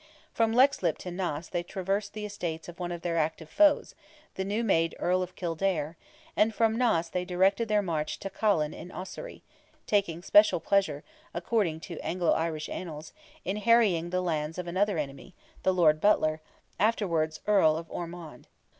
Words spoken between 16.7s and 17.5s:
afterwards